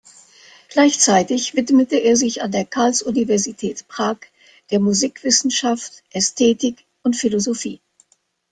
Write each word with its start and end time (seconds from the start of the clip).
Gleichzeitig 0.69 1.53
widmete 1.53 1.97
er 1.97 2.15
sich 2.15 2.41
an 2.41 2.51
der 2.51 2.65
Karls-Universität 2.65 3.87
Prag 3.87 4.17
der 4.71 4.79
Musikwissenschaft, 4.79 6.01
Ästhetik 6.11 6.83
und 7.03 7.15
Philosophie. 7.15 7.81